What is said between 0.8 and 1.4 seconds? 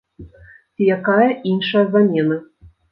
якая